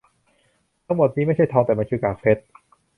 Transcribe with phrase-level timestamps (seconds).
[0.85, 2.41] ทั้งหมดนี้ไม่ใช่ทองแต่มันคือกากเพชร